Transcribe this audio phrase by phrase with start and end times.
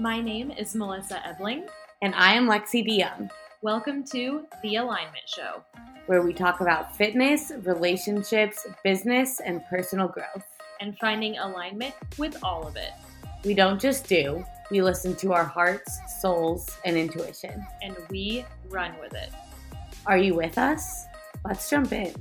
[0.00, 1.66] My name is Melissa Ebling.
[2.00, 3.28] And I am Lexi DeYoung,
[3.60, 5.62] Welcome to The Alignment Show.
[6.06, 10.46] where we talk about fitness, relationships, business, and personal growth.
[10.80, 12.92] and finding alignment with all of it.
[13.44, 17.62] We don't just do, we listen to our hearts, souls, and intuition.
[17.82, 19.28] And we run with it.
[20.06, 21.04] Are you with us?
[21.44, 22.14] Let's jump in.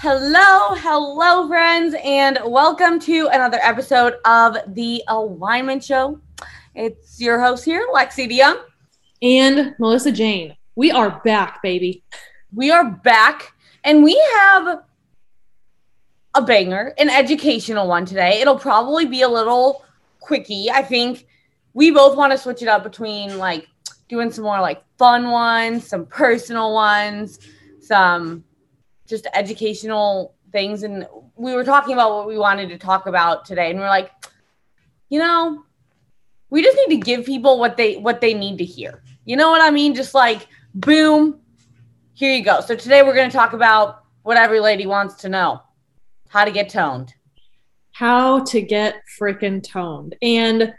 [0.00, 6.20] Hello, hello, friends, and welcome to another episode of The Alignment Show.
[6.76, 8.62] It's your host here, Lexi DeYoung.
[9.22, 12.04] And Melissa Jane, we are back, baby.
[12.54, 14.84] We are back, and we have
[16.36, 18.40] a banger, an educational one today.
[18.40, 19.84] It'll probably be a little
[20.20, 20.70] quickie.
[20.70, 21.26] I think
[21.74, 23.66] we both want to switch it up between like
[24.08, 27.40] doing some more like fun ones, some personal ones,
[27.80, 28.44] some
[29.08, 30.82] just educational things.
[30.82, 34.10] And we were talking about what we wanted to talk about today, and we're like,
[35.08, 35.64] you know,
[36.50, 39.02] we just need to give people what they what they need to hear.
[39.24, 39.94] You know what I mean?
[39.94, 41.40] Just like boom,
[42.14, 42.60] here you go.
[42.60, 45.62] So today we're going to talk about what every lady wants to know
[46.28, 47.14] how to get toned.
[47.92, 50.14] How to get freaking toned.
[50.22, 50.72] And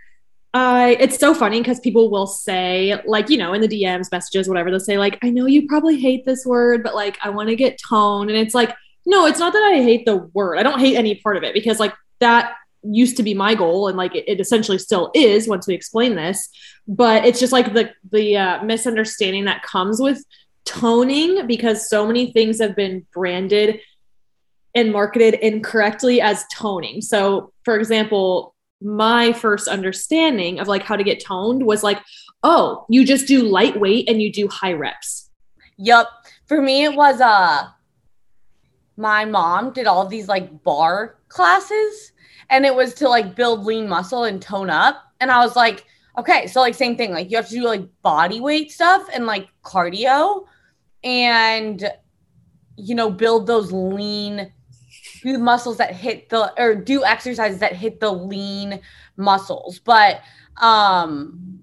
[0.54, 4.48] I it's so funny because people will say, like, you know, in the DMs, messages,
[4.48, 7.50] whatever, they'll say, like, I know you probably hate this word, but like I want
[7.50, 8.30] to get toned.
[8.30, 8.74] And it's like,
[9.06, 10.58] no, it's not that I hate the word.
[10.58, 13.88] I don't hate any part of it because like that used to be my goal
[13.88, 16.50] and like it, it essentially still is once we explain this
[16.88, 20.24] but it's just like the the uh, misunderstanding that comes with
[20.66, 23.82] toning because so many things have been branded
[24.76, 31.04] and marketed incorrectly as toning so for example my first understanding of like how to
[31.04, 32.00] get toned was like
[32.44, 35.30] oh you just do lightweight and you do high reps
[35.82, 36.10] Yup.
[36.46, 37.70] For me, it was uh
[38.98, 42.12] my mom did all these like barre classes
[42.50, 45.02] and it was to like build lean muscle and tone up.
[45.22, 45.86] And I was like,
[46.18, 47.14] okay, so like same thing.
[47.14, 50.46] Like you have to do like body weight stuff and like cardio
[51.02, 51.90] and
[52.76, 54.52] you know, build those lean
[55.22, 58.80] do muscles that hit the or do exercises that hit the lean
[59.18, 59.80] muscles.
[59.80, 60.22] But
[60.58, 61.60] um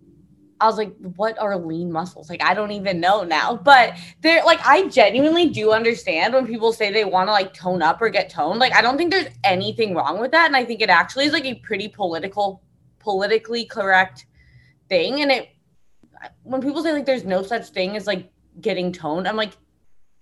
[0.60, 2.30] I was like, what are lean muscles?
[2.30, 3.56] Like, I don't even know now.
[3.56, 7.82] But they're like, I genuinely do understand when people say they want to like tone
[7.82, 8.58] up or get toned.
[8.58, 10.46] Like, I don't think there's anything wrong with that.
[10.46, 12.62] And I think it actually is like a pretty political,
[13.00, 14.26] politically correct
[14.88, 15.20] thing.
[15.20, 15.50] And it,
[16.42, 18.30] when people say like there's no such thing as like
[18.60, 19.52] getting toned, I'm like,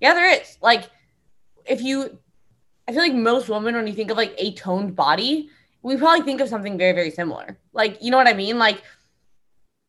[0.00, 0.58] yeah, there is.
[0.60, 0.90] Like,
[1.64, 2.18] if you,
[2.86, 5.50] I feel like most women, when you think of like a toned body,
[5.82, 7.58] we probably think of something very, very similar.
[7.72, 8.58] Like, you know what I mean?
[8.58, 8.82] Like,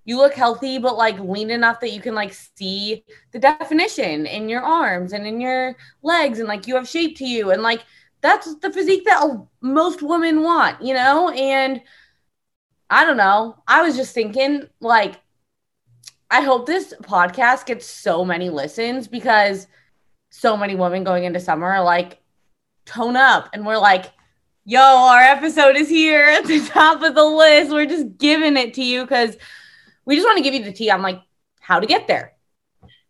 [0.06, 4.47] you look healthy but like lean enough that you can like see the definition in
[4.47, 7.83] your arms and in your legs and like you have shape to you and like
[8.22, 11.81] that's the physique that most women want you know and
[12.89, 15.19] i don't know i was just thinking like
[16.29, 19.67] i hope this podcast gets so many listens because
[20.29, 22.22] so many women going into summer are like
[22.85, 24.12] tone up and we're like
[24.63, 28.73] yo our episode is here at the top of the list we're just giving it
[28.73, 29.38] to you because
[30.06, 31.19] we just want to give you the tea on like
[31.59, 32.34] how to get there.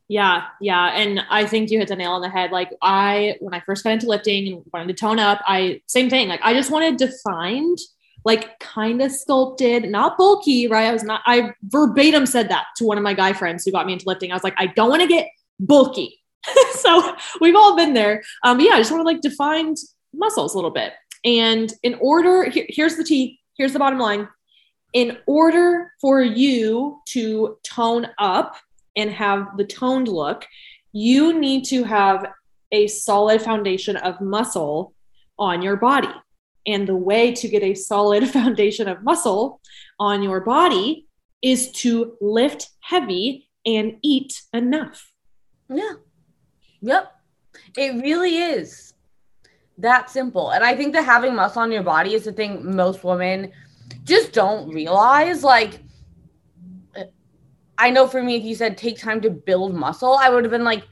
[0.08, 0.92] Yeah, yeah.
[0.96, 2.52] And I think you hit the nail on the head.
[2.52, 6.10] Like I when I first got into lifting and wanted to tone up, I same
[6.10, 6.28] thing.
[6.28, 7.80] Like I just wanted defined,
[8.24, 10.86] like kind of sculpted, not bulky, right?
[10.86, 13.86] I was not I verbatim said that to one of my guy friends who got
[13.86, 14.32] me into lifting.
[14.32, 15.28] I was like, I don't want to get
[15.60, 16.20] bulky.
[16.74, 18.24] so we've all been there.
[18.44, 19.76] Um, yeah, I just want to like define
[20.14, 20.94] muscles a little bit.
[21.24, 24.28] And in order, here, here's the tea, here's the bottom line.
[24.94, 28.56] In order for you to tone up
[28.96, 30.46] and have the toned look,
[30.94, 32.26] you need to have
[32.72, 34.94] a solid foundation of muscle
[35.38, 36.14] on your body.
[36.68, 39.62] And the way to get a solid foundation of muscle
[40.00, 41.08] on your body
[41.42, 45.12] is to lift heavy and eat enough.
[45.70, 45.94] Yeah.
[46.86, 47.12] Yep.
[47.78, 48.94] It really is
[49.80, 50.52] that simple.
[50.52, 53.52] And I think that having muscle on your body is the thing most women
[54.04, 55.44] just don't realize.
[55.44, 55.80] Like,
[57.78, 60.52] I know for me, if you said take time to build muscle, I would have
[60.52, 60.84] been like,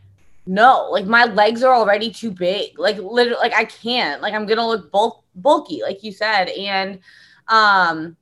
[0.47, 2.77] no, like my legs are already too big.
[2.79, 4.21] Like literally, like I can't.
[4.21, 6.49] Like I'm gonna look bulk bulky, like you said.
[6.49, 6.99] And
[7.47, 8.17] um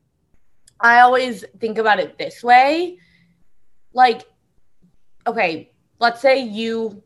[0.79, 2.99] I always think about it this way.
[3.93, 4.23] Like,
[5.25, 7.01] okay, let's say you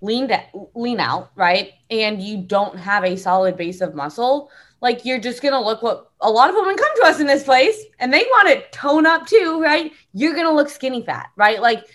[0.00, 0.30] lean
[0.74, 1.72] lean out, right?
[1.90, 4.50] And you don't have a solid base of muscle.
[4.80, 7.44] Like you're just gonna look what a lot of women come to us in this
[7.44, 9.92] place and they want to tone up too, right?
[10.12, 11.60] You're gonna look skinny fat, right?
[11.60, 11.86] Like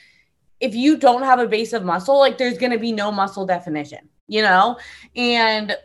[0.60, 4.10] if you don't have a base of muscle, like there's to be no muscle definition,
[4.28, 4.78] you know?
[5.16, 5.76] And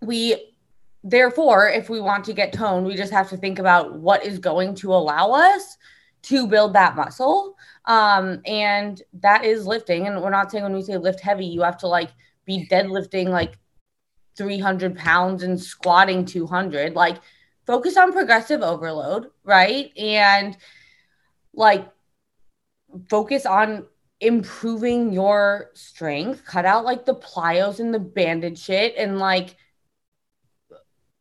[0.00, 0.52] we
[1.02, 4.38] therefore, if we want to get toned, we just have to think about what is
[4.38, 5.76] going to allow us
[6.22, 7.56] to build that muscle.
[7.86, 10.06] Um, and that is lifting.
[10.06, 12.10] And we're not saying when we say lift heavy, you have to like
[12.46, 13.58] be deadlifting like
[14.36, 16.94] 300 pounds and squatting 200.
[16.94, 17.18] Like,
[17.66, 19.96] focus on progressive overload, right?
[19.96, 20.56] And
[21.52, 21.88] like,
[23.08, 23.86] focus on
[24.20, 29.56] improving your strength, cut out like the plyos and the banded shit, and like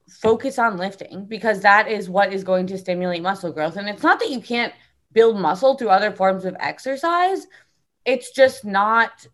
[0.09, 3.75] focus on lifting because that is what is going to stimulate muscle growth.
[3.75, 4.73] And it's not that you can't
[5.13, 7.47] build muscle through other forms of exercise,
[8.05, 9.27] it's just not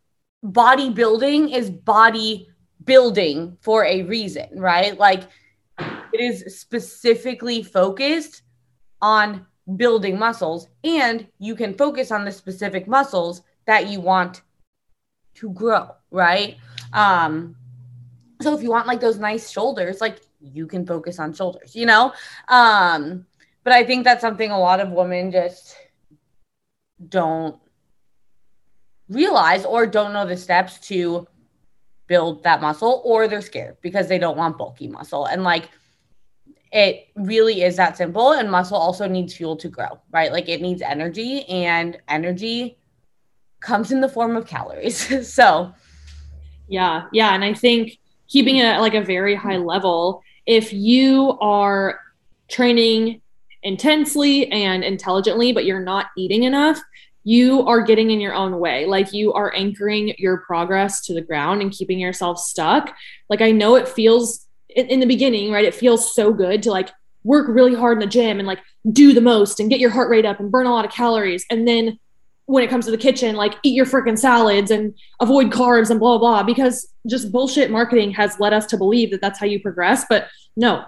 [0.45, 2.47] bodybuilding is body
[2.83, 4.97] building for a reason, right?
[4.97, 5.23] Like
[5.79, 8.43] it is specifically focused
[9.01, 9.45] on
[9.75, 14.41] building muscles and you can focus on the specific muscles that you want
[15.35, 16.57] to grow, right?
[16.93, 17.55] Um
[18.41, 21.85] so if you want like those nice shoulders, like you can focus on shoulders, you
[21.85, 22.13] know?
[22.47, 23.25] Um
[23.69, 25.77] but I think that's something a lot of women just
[27.07, 27.55] don't
[29.07, 31.27] realize or don't know the steps to
[32.07, 35.27] build that muscle or they're scared because they don't want bulky muscle.
[35.27, 35.69] And like
[36.71, 38.31] it really is that simple.
[38.31, 40.31] And muscle also needs fuel to grow right?
[40.31, 42.79] Like it needs energy and energy
[43.59, 45.27] comes in the form of calories.
[45.31, 45.75] So
[46.67, 47.35] yeah yeah.
[47.35, 51.99] And i think keeping it at like a very high level if you are
[52.47, 53.21] training
[53.63, 56.79] intensely and intelligently but you're not eating enough
[57.25, 61.21] you are getting in your own way like you are anchoring your progress to the
[61.21, 62.95] ground and keeping yourself stuck
[63.29, 65.65] like i know it feels in, in the beginning, right?
[65.65, 66.89] It feels so good to like
[67.23, 68.59] work really hard in the gym and like
[68.91, 71.45] do the most and get your heart rate up and burn a lot of calories.
[71.49, 71.99] And then
[72.45, 75.99] when it comes to the kitchen, like eat your freaking salads and avoid carbs and
[75.99, 79.45] blah, blah, blah, because just bullshit marketing has led us to believe that that's how
[79.45, 80.05] you progress.
[80.09, 80.85] But no,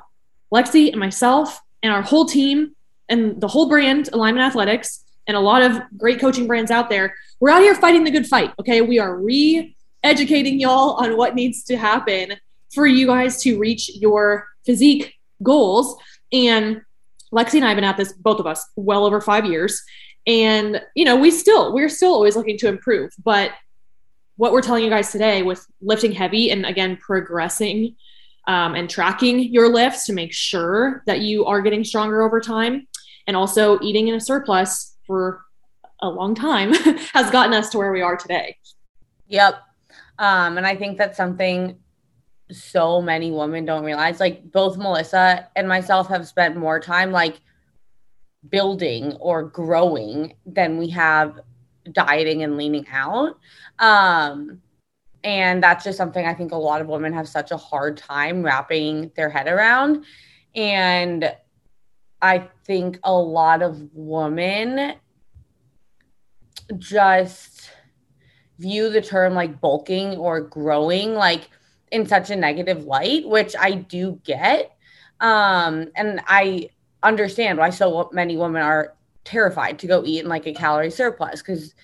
[0.54, 2.76] Lexi and myself and our whole team
[3.10, 7.16] and the whole brand, Alignment Athletics, and a lot of great coaching brands out there,
[7.40, 8.54] we're out here fighting the good fight.
[8.60, 8.82] Okay.
[8.82, 12.34] We are re educating y'all on what needs to happen
[12.74, 15.14] for you guys to reach your physique
[15.44, 15.96] goals.
[16.32, 16.82] And
[17.32, 19.82] Lexi and I have been at this, both of us, well over five years.
[20.28, 23.12] And, you know, we still, we're still always looking to improve.
[23.24, 23.52] But
[24.38, 27.96] what we're telling you guys today with lifting heavy and again, progressing
[28.48, 32.88] um, and tracking your lifts to make sure that you are getting stronger over time
[33.28, 35.42] and also eating in a surplus for
[36.02, 36.74] a long time
[37.14, 38.58] has gotten us to where we are today.
[39.28, 39.56] Yep.
[40.18, 41.78] Um, and I think that's something
[42.52, 47.40] so many women don't realize like both melissa and myself have spent more time like
[48.50, 51.40] building or growing than we have
[51.94, 53.38] dieting and leaning out
[53.80, 54.62] um
[55.24, 58.44] and that's just something i think a lot of women have such a hard time
[58.44, 60.06] wrapping their head around
[60.56, 61.36] and
[62.22, 64.94] i think a lot of women
[66.78, 67.72] just
[68.60, 71.50] view the term like bulking or growing like
[71.92, 74.76] in such a negative light, which I do get.
[75.20, 76.70] Um, and I
[77.04, 81.42] understand why so many women are terrified to go eat in like a calorie surplus
[81.42, 81.76] because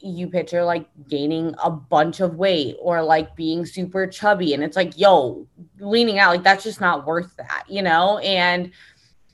[0.00, 4.76] you picture like gaining a bunch of weight or like being super chubby and it's
[4.76, 5.46] like yo
[5.78, 8.70] leaning out like that's just not worth that you know and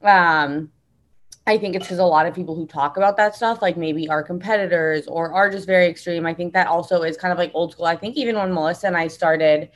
[0.02, 0.70] um
[1.46, 4.08] I think it's because a lot of people who talk about that stuff, like maybe
[4.08, 6.26] our competitors or are just very extreme.
[6.26, 7.86] I think that also is kind of like old school.
[7.86, 9.70] I think even when Melissa and I started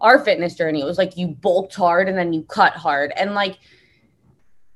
[0.00, 3.12] our fitness journey, it was like you bulked hard and then you cut hard.
[3.16, 3.58] And like,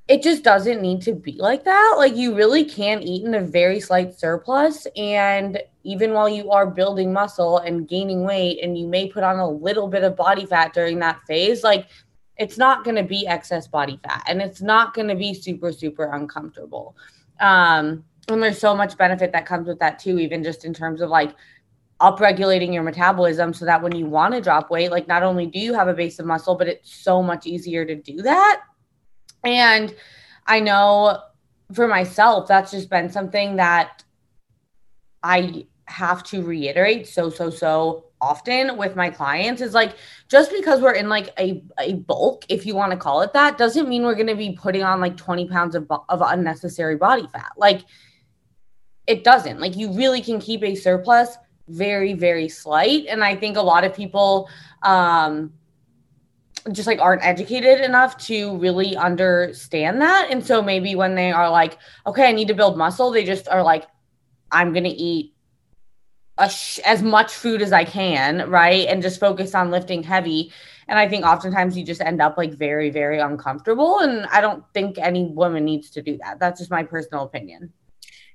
[0.09, 1.95] it just doesn't need to be like that.
[1.97, 4.87] Like, you really can eat in a very slight surplus.
[4.97, 9.39] And even while you are building muscle and gaining weight, and you may put on
[9.39, 11.87] a little bit of body fat during that phase, like,
[12.39, 15.73] it's not going to be excess body fat and it's not going to be super
[15.73, 16.97] super uncomfortable
[17.41, 21.01] um and there's so much benefit that comes with that too even just in terms
[21.01, 21.35] of like
[22.01, 25.59] upregulating your metabolism so that when you want to drop weight like not only do
[25.59, 28.63] you have a base of muscle but it's so much easier to do that
[29.45, 29.95] and
[30.47, 31.19] i know
[31.73, 34.05] for myself that's just been something that
[35.23, 39.97] i have to reiterate so so so often with my clients is like
[40.29, 43.59] just because we're in like a, a bulk if you want to call it that
[43.59, 47.27] doesn't mean we're going to be putting on like 20 pounds of, of unnecessary body
[47.33, 47.51] fat.
[47.57, 47.83] Like
[49.09, 49.59] it doesn't.
[49.59, 51.37] Like you really can keep a surplus
[51.69, 53.07] very very slight.
[53.07, 54.49] And i think a lot of people
[54.83, 55.53] um
[56.71, 61.51] just like aren't educated enough to really understand that and so maybe when they are
[61.51, 61.77] like
[62.07, 63.87] okay i need to build muscle they just are like
[64.53, 65.33] i'm going to eat
[66.49, 68.87] sh- as much food as I can, right?
[68.89, 70.53] And just focus on lifting heavy.
[70.89, 74.01] And I think oftentimes you just end up like very, very uncomfortable.
[74.01, 76.39] And I don't think any woman needs to do that.
[76.41, 77.73] That's just my personal opinion.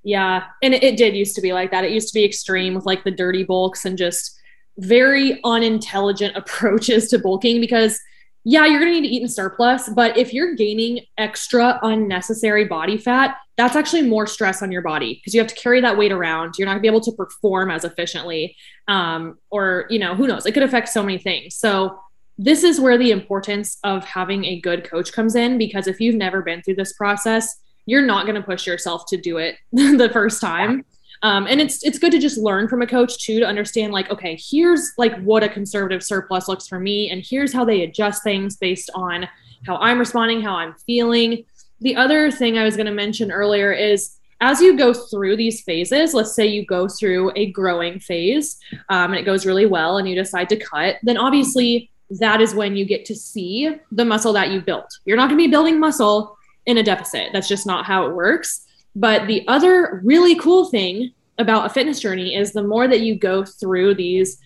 [0.03, 0.45] Yeah.
[0.61, 1.83] And it, it did used to be like that.
[1.83, 4.39] It used to be extreme with like the dirty bulks and just
[4.77, 7.99] very unintelligent approaches to bulking because
[8.49, 12.63] yeah, you're going to need to eat in surplus, but if you're gaining extra unnecessary
[12.63, 15.97] body fat, that's actually more stress on your body because you have to carry that
[15.97, 16.55] weight around.
[16.57, 18.55] You're not going to be able to perform as efficiently.
[18.87, 20.45] Um, or, you know, who knows?
[20.45, 21.55] It could affect so many things.
[21.55, 21.99] So,
[22.37, 26.15] this is where the importance of having a good coach comes in because if you've
[26.15, 27.53] never been through this process,
[27.85, 30.85] you're not going to push yourself to do it the first time.
[31.23, 34.09] Um, and it's it's good to just learn from a coach too to understand like
[34.11, 38.23] okay here's like what a conservative surplus looks for me and here's how they adjust
[38.23, 39.27] things based on
[39.65, 41.43] how i'm responding how i'm feeling.
[41.81, 45.61] The other thing i was going to mention earlier is as you go through these
[45.61, 48.57] phases let's say you go through a growing phase
[48.89, 52.55] um, and it goes really well and you decide to cut then obviously that is
[52.55, 54.99] when you get to see the muscle that you built.
[55.05, 57.29] You're not going to be building muscle in a deficit.
[57.33, 58.66] That's just not how it works
[58.97, 63.15] but the other really cool thing about a fitness journey is the more that you
[63.15, 64.39] go through these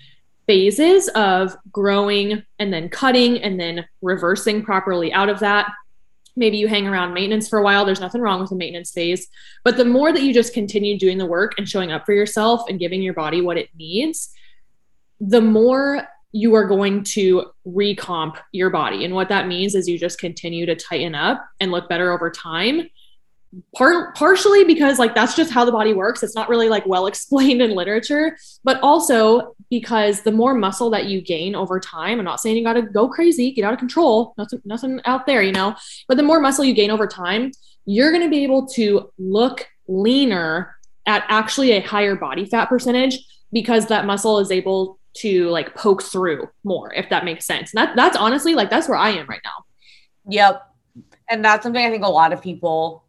[0.46, 5.72] phases of growing and then cutting and then reversing properly out of that.
[6.36, 7.86] Maybe you hang around maintenance for a while.
[7.86, 9.30] There's nothing wrong with a maintenance phase.
[9.64, 12.64] But the more that you just continue doing the work and showing up for yourself
[12.68, 14.34] and giving your body what it needs,
[15.22, 19.06] the more you are going to recomp your body.
[19.06, 22.30] And what that means is you just continue to tighten up and look better over
[22.30, 22.90] time
[23.76, 26.24] part partially because like that's just how the body works.
[26.24, 31.06] It's not really like well explained in literature but also because the more muscle that
[31.06, 33.80] you gain over time i'm not saying you got to go crazy get out of
[33.80, 35.76] control nothing nothing out there you know
[36.08, 37.52] but the more muscle you gain over time
[37.86, 43.20] you're going to be able to look leaner at actually a higher body fat percentage
[43.52, 47.74] because that muscle is able to like poke through more if that makes sense.
[47.74, 49.66] And that that's honestly like that's where i am right now.
[50.30, 50.62] Yep.
[51.30, 53.04] And that's something i think a lot of people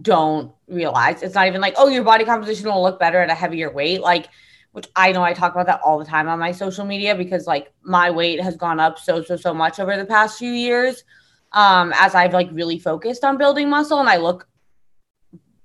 [0.00, 1.22] don't realize.
[1.22, 4.00] It's not even like, oh, your body composition will look better at a heavier weight.
[4.00, 4.28] Like,
[4.72, 7.46] which I know I talk about that all the time on my social media because
[7.46, 11.04] like my weight has gone up so, so, so much over the past few years.
[11.52, 14.48] Um, as I've like really focused on building muscle and I look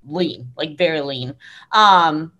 [0.03, 1.33] lean, like very lean.
[1.71, 2.33] Um,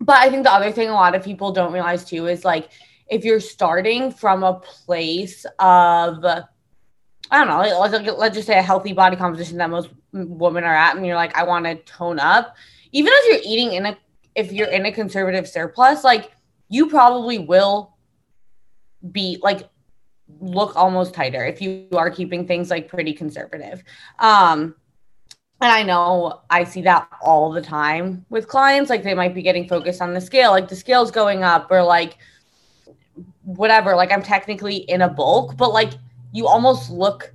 [0.00, 2.70] but I think the other thing a lot of people don't realize too is like
[3.08, 6.24] if you're starting from a place of
[7.30, 10.74] I don't know, let's, let's just say a healthy body composition that most women are
[10.74, 12.56] at, and you're like, I want to tone up.
[12.92, 13.98] Even if you're eating in a,
[14.34, 16.32] if you're in a conservative surplus, like
[16.68, 17.96] you probably will
[19.12, 19.68] be like
[20.40, 23.82] look almost tighter if you are keeping things like pretty conservative.
[24.18, 24.74] Um,
[25.60, 28.88] and I know I see that all the time with clients.
[28.88, 31.82] Like they might be getting focused on the scale, like the scale's going up, or
[31.82, 32.16] like
[33.44, 33.94] whatever.
[33.94, 35.92] Like I'm technically in a bulk, but like
[36.32, 37.32] you almost look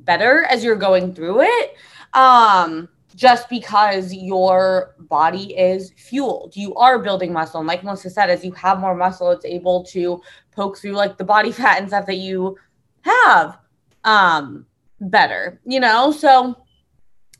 [0.00, 1.76] better as you're going through it
[2.12, 6.56] um just because your body is fueled.
[6.56, 7.60] You are building muscle.
[7.60, 10.20] And like melissa said as you have more muscle it's able to
[10.52, 12.56] poke through like the body fat and stuff that you
[13.02, 13.58] have
[14.04, 14.66] um
[15.00, 16.12] better you know?
[16.12, 16.56] So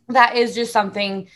[0.09, 1.29] that is just something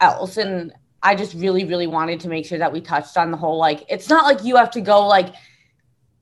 [0.00, 0.36] else.
[0.36, 0.72] And
[1.02, 3.84] i just really really wanted to make sure that we touched on the whole like
[3.88, 5.34] it's not like you have to go like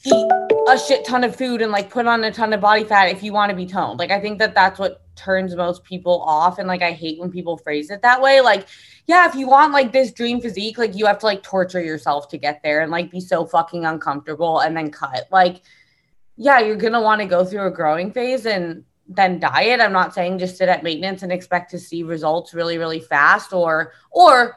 [0.04, 0.32] eat
[0.68, 3.22] a shit ton of food and like put on a ton of body fat if
[3.22, 3.98] you want to be toned.
[3.98, 7.30] Like I think that that's what turns most people off and like I hate when
[7.30, 8.40] people phrase it that way.
[8.40, 8.66] Like
[9.06, 12.28] yeah, if you want like this dream physique, like you have to like torture yourself
[12.28, 15.26] to get there and like be so fucking uncomfortable and then cut.
[15.30, 15.62] Like
[16.36, 19.80] yeah, you're going to want to go through a growing phase and then diet.
[19.80, 23.52] I'm not saying just sit at maintenance and expect to see results really really fast
[23.52, 24.56] or or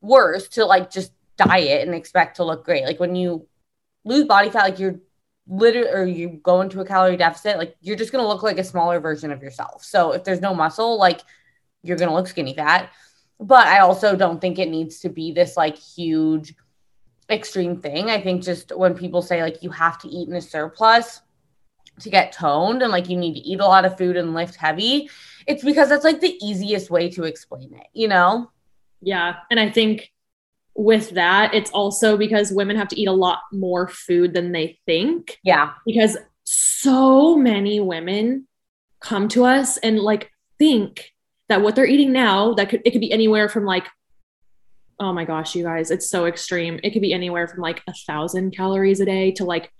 [0.00, 2.84] worse to like just diet and expect to look great.
[2.84, 3.46] Like when you
[4.04, 5.00] lose body fat like you're
[5.46, 8.64] literally or you go into a calorie deficit, like you're just gonna look like a
[8.64, 9.84] smaller version of yourself.
[9.84, 11.20] So if there's no muscle, like
[11.82, 12.90] you're gonna look skinny fat.
[13.38, 16.54] But I also don't think it needs to be this like huge
[17.30, 18.10] extreme thing.
[18.10, 21.20] I think just when people say like you have to eat in a surplus
[22.00, 24.56] to get toned and like you need to eat a lot of food and lift
[24.56, 25.08] heavy,
[25.46, 28.50] it's because that's like the easiest way to explain it, you know?
[29.00, 29.36] Yeah.
[29.50, 30.12] And I think
[30.74, 34.78] with that, it's also because women have to eat a lot more food than they
[34.86, 35.38] think.
[35.42, 35.72] Yeah.
[35.84, 38.46] Because so many women
[39.00, 41.12] come to us and like think
[41.48, 43.86] that what they're eating now, that could it could be anywhere from like,
[45.00, 46.78] oh my gosh, you guys, it's so extreme.
[46.82, 49.72] It could be anywhere from like a thousand calories a day to like,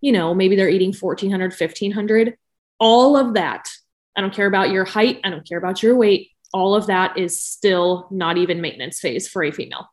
[0.00, 2.36] you know, maybe they're eating 1400, 1500.
[2.80, 3.68] All of that.
[4.16, 5.20] I don't care about your height.
[5.22, 6.30] I don't care about your weight.
[6.52, 9.88] All of that is still not even maintenance phase for a female.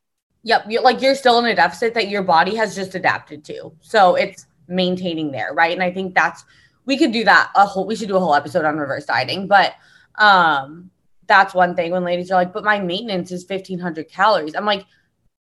[0.46, 3.72] Yep, you're, like you're still in a deficit that your body has just adapted to.
[3.82, 5.74] So it's maintaining there, right?
[5.74, 6.46] And I think that's
[6.86, 9.48] we could do that a whole we should do a whole episode on reverse dieting,
[9.48, 9.74] but
[10.18, 10.90] um
[11.28, 14.56] that's one thing when ladies are like, but my maintenance is 1500 calories.
[14.56, 14.86] I'm like,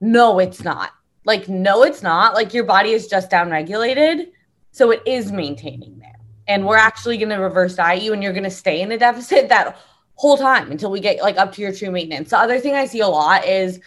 [0.00, 0.91] no, it's not.
[1.25, 2.35] Like, no, it's not.
[2.35, 4.29] Like, your body is just down regulated.
[4.71, 6.15] So it is maintaining there.
[6.49, 8.99] And we're actually going to reverse diet you and you're going to stay in a
[8.99, 9.76] deficit that
[10.15, 12.31] whole time until we get like up to your true maintenance.
[12.31, 13.81] The other thing I see a lot is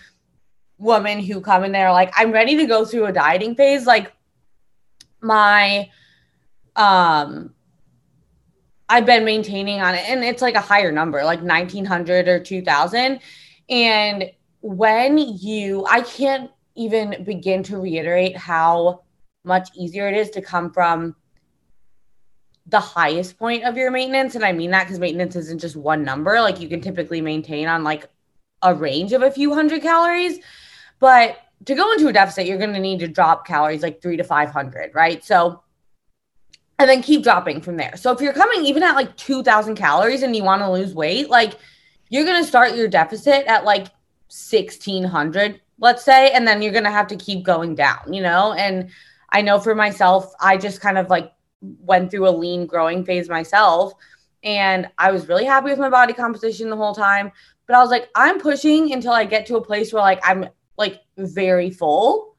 [0.80, 3.86] women who come in there like, I'm ready to go through a dieting phase.
[3.86, 4.12] Like,
[5.22, 5.90] my,
[6.76, 7.54] um,
[8.88, 13.20] I've been maintaining on it and it's like a higher number, like 1900 or 2000.
[13.70, 14.32] And
[14.62, 19.04] when you, I can't even begin to reiterate how
[19.44, 21.16] much easier it is to come from
[22.66, 24.36] the highest point of your maintenance.
[24.36, 26.42] And I mean that because maintenance isn't just one number.
[26.42, 28.10] Like you can typically maintain on like
[28.62, 30.40] a range of a few hundred calories.
[31.00, 34.18] But to go into a deficit, you're going to need to drop calories like three
[34.18, 35.24] to 500, right?
[35.24, 35.62] So
[36.78, 37.98] and then keep dropping from there.
[37.98, 41.30] So if you're coming even at like 2000 calories and you want to lose weight,
[41.30, 41.56] like
[42.08, 43.88] you're going to start your deficit at like
[44.30, 48.54] 1600, let's say, and then you're going to have to keep going down, you know?
[48.54, 48.92] And
[49.30, 53.28] I know for myself, I just kind of like went through a lean growing phase
[53.28, 53.94] myself
[54.44, 57.32] and I was really happy with my body composition the whole time,
[57.68, 60.46] but I was like I'm pushing until I get to a place where like I'm
[60.80, 62.36] like very full.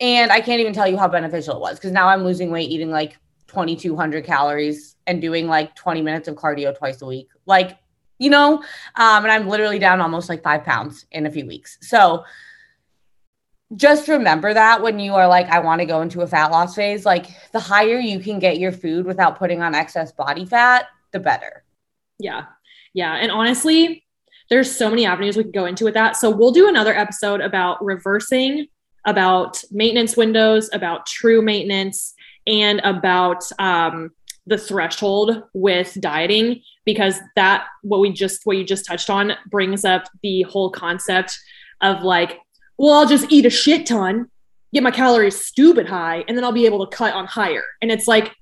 [0.00, 2.70] And I can't even tell you how beneficial it was because now I'm losing weight
[2.70, 3.18] eating like
[3.48, 7.28] 2200 calories and doing like 20 minutes of cardio twice a week.
[7.44, 7.76] Like
[8.20, 8.58] you know?
[8.94, 11.78] Um, and i'm literally down almost like five pounds in a few weeks.
[11.80, 12.24] So
[13.74, 16.74] just remember that when you are like i want to go into a fat loss
[16.74, 20.86] phase like the higher you can get your food without putting on excess body fat
[21.12, 21.64] the better.
[22.18, 22.46] Yeah.
[22.92, 23.14] Yeah.
[23.14, 24.04] And honestly
[24.50, 26.16] there's so many avenues we can go into with that.
[26.16, 28.66] So we'll do another episode about reversing
[29.06, 32.14] about maintenance windows about true maintenance
[32.46, 34.10] and about um,
[34.46, 39.84] the threshold with dieting because that what we just what you just touched on brings
[39.84, 41.38] up the whole concept
[41.80, 42.40] of like
[42.78, 44.28] well i'll just eat a shit ton
[44.72, 47.62] get my calories stupid high and then i'll be able to cut on higher.
[47.80, 48.34] And it's like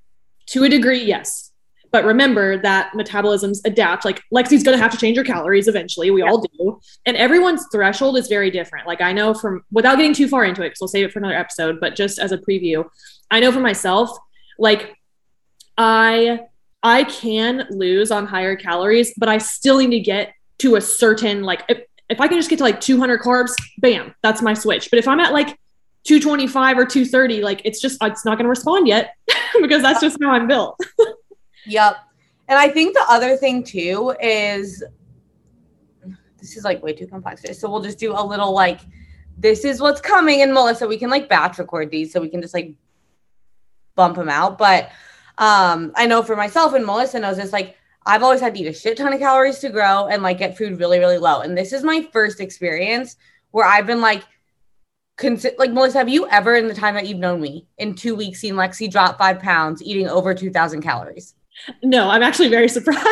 [0.46, 1.47] to a degree yes
[1.90, 6.10] but remember that metabolisms adapt like lexi's going to have to change her calories eventually
[6.10, 6.28] we yeah.
[6.28, 10.28] all do and everyone's threshold is very different like i know from without getting too
[10.28, 12.84] far into it because we'll save it for another episode but just as a preview
[13.30, 14.16] I know for myself,
[14.58, 14.94] like
[15.76, 16.40] I
[16.82, 21.42] I can lose on higher calories, but I still need to get to a certain
[21.42, 24.90] like if, if I can just get to like 200 carbs, bam, that's my switch.
[24.90, 25.58] But if I'm at like
[26.04, 29.14] 225 or 230, like it's just it's not going to respond yet
[29.60, 30.80] because that's just how I'm built.
[31.68, 31.96] yep.
[32.48, 34.82] And I think the other thing too is
[36.38, 37.42] this is like way too complex.
[37.58, 38.80] So we'll just do a little like
[39.36, 42.42] this is what's coming and Melissa, we can like batch record these so we can
[42.42, 42.74] just like
[43.94, 44.58] bump them out.
[44.58, 44.90] But
[45.38, 47.76] um, I know for myself and Melissa knows this, like
[48.06, 50.56] I've always had to eat a shit ton of calories to grow and like get
[50.56, 51.40] food really, really low.
[51.40, 53.16] And this is my first experience
[53.50, 54.24] where I've been like,
[55.18, 58.14] consi- like Melissa, have you ever in the time that you've known me in two
[58.14, 61.34] weeks seen Lexi drop five pounds eating over 2000 calories?
[61.82, 63.06] No, I'm actually very surprised.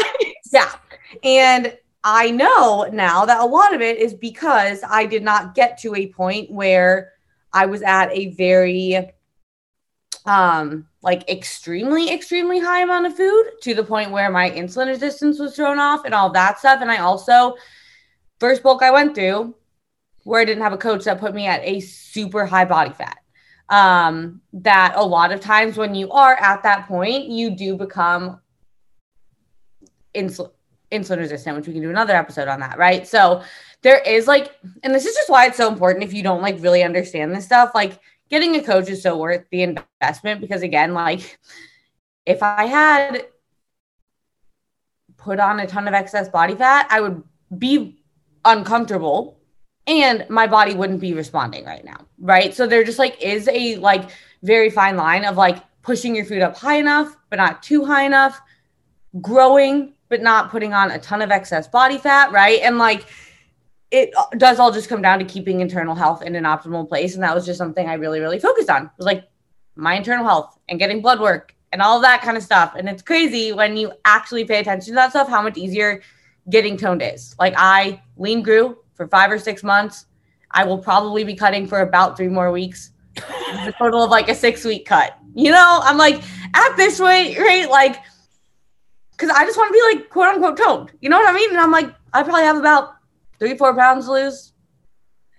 [0.52, 0.72] yeah.
[1.22, 5.78] And I know now that a lot of it is because I did not get
[5.78, 7.12] to a point where
[7.52, 9.12] I was at a very
[10.26, 15.38] um like extremely extremely high amount of food to the point where my insulin resistance
[15.38, 17.54] was thrown off and all that stuff and i also
[18.40, 19.54] first bulk i went through
[20.24, 23.18] where i didn't have a coach that put me at a super high body fat
[23.68, 28.40] um that a lot of times when you are at that point you do become
[30.14, 30.50] insulin
[30.92, 33.06] insulin resistant which we can do another episode on that right?
[33.08, 33.42] So
[33.82, 36.56] there is like and this is just why it's so important if you don't like
[36.60, 40.94] really understand this stuff like getting a coach is so worth the investment because again,
[40.94, 41.38] like
[42.24, 43.26] if I had
[45.16, 47.22] put on a ton of excess body fat, I would
[47.56, 48.02] be
[48.44, 49.35] uncomfortable
[49.86, 51.98] and my body wouldn't be responding right now.
[52.18, 52.54] Right.
[52.54, 54.10] So there just like is a like
[54.42, 58.04] very fine line of like pushing your food up high enough, but not too high
[58.04, 58.40] enough,
[59.20, 62.32] growing, but not putting on a ton of excess body fat.
[62.32, 62.60] Right.
[62.62, 63.06] And like,
[63.92, 67.14] it does all just come down to keeping internal health in an optimal place.
[67.14, 68.90] And that was just something I really, really focused on.
[68.96, 69.28] Was like
[69.76, 72.74] my internal health and getting blood work and all that kind of stuff.
[72.76, 76.02] And it's crazy when you actually pay attention to that stuff, how much easier
[76.50, 77.36] getting toned is.
[77.38, 80.06] Like I lean grew for five or six months.
[80.50, 82.92] I will probably be cutting for about three more weeks.
[83.16, 85.16] a total of like a six week cut.
[85.34, 86.22] You know, I'm like
[86.54, 87.68] at this rate, right?
[87.68, 87.96] Like,
[89.12, 90.92] because I just want to be like quote unquote toned.
[91.00, 91.50] You know what I mean?
[91.50, 92.94] And I'm like, I probably have about
[93.38, 94.52] three, four pounds to lose,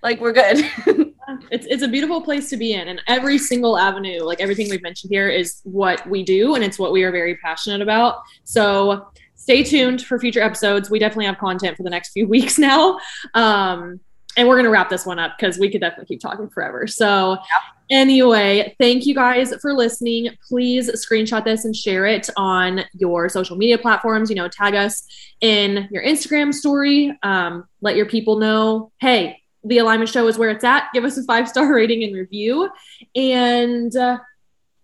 [0.03, 0.57] like we're good.
[1.51, 4.81] it's it's a beautiful place to be in, and every single avenue, like everything we've
[4.81, 8.21] mentioned here, is what we do, and it's what we are very passionate about.
[8.43, 9.07] So
[9.47, 10.89] stay tuned for future episodes.
[10.89, 12.99] We definitely have content for the next few weeks now.
[13.33, 14.01] Um,
[14.35, 16.85] and we're going to wrap this one up because we could definitely keep talking forever.
[16.85, 17.61] So, yep.
[17.89, 20.31] anyway, thank you guys for listening.
[20.49, 24.29] Please screenshot this and share it on your social media platforms.
[24.29, 25.07] You know, tag us
[25.39, 27.17] in your Instagram story.
[27.23, 30.89] Um, let your people know, hey, the alignment show is where it's at.
[30.93, 32.69] Give us a five star rating and review.
[33.15, 34.19] And uh,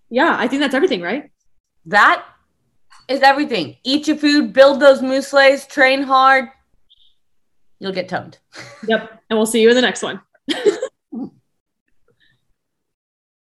[0.09, 1.31] yeah, I think that's everything, right?
[1.87, 2.23] That
[3.07, 3.77] is everything.
[3.83, 6.49] Eat your food, build those mousselets, train hard,
[7.79, 8.37] you'll get toned.
[8.87, 9.21] Yep.
[9.29, 10.21] And we'll see you in the next one.